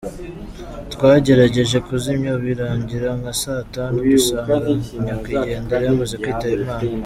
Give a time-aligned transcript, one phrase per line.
[0.93, 4.55] Twagerageje kuzimya birangira nka saa tanu dusanga
[5.05, 6.85] nyakwigendera yamaze kwitaba Imana.